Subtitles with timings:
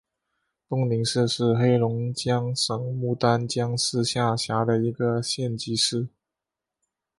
[0.67, 6.07] 东宁市是黑龙江省牡丹江市下辖的一个县级市。